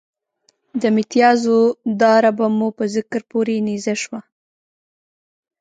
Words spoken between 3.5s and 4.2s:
نیزه شوه.